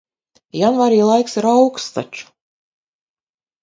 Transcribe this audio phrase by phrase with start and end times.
[0.59, 2.29] Janvārī laiks ir auksts taču.